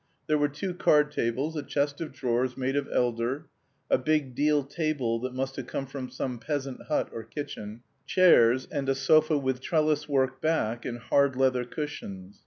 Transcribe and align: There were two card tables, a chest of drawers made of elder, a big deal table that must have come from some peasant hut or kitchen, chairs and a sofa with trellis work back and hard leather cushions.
There 0.25 0.39
were 0.39 0.49
two 0.49 0.73
card 0.73 1.11
tables, 1.11 1.55
a 1.55 1.61
chest 1.61 2.01
of 2.01 2.11
drawers 2.11 2.57
made 2.57 2.75
of 2.75 2.89
elder, 2.91 3.45
a 3.87 3.99
big 3.99 4.33
deal 4.33 4.63
table 4.63 5.19
that 5.19 5.35
must 5.35 5.57
have 5.57 5.67
come 5.67 5.85
from 5.85 6.09
some 6.09 6.39
peasant 6.39 6.87
hut 6.87 7.09
or 7.13 7.21
kitchen, 7.21 7.83
chairs 8.07 8.65
and 8.71 8.89
a 8.89 8.95
sofa 8.95 9.37
with 9.37 9.61
trellis 9.61 10.09
work 10.09 10.41
back 10.41 10.85
and 10.85 10.97
hard 10.97 11.35
leather 11.35 11.65
cushions. 11.65 12.39